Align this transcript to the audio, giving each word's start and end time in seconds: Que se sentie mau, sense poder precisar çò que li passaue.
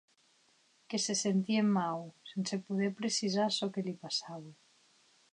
Que 0.93 0.99
se 1.03 1.15
sentie 1.23 1.65
mau, 1.75 2.01
sense 2.31 2.59
poder 2.69 2.89
precisar 3.01 3.45
çò 3.57 3.67
que 3.75 3.81
li 3.89 3.93
passaue. 4.07 4.51